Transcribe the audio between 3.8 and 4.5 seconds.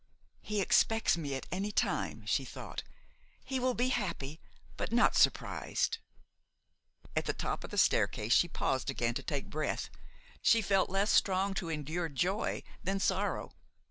happy